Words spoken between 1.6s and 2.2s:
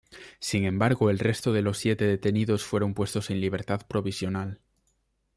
los siete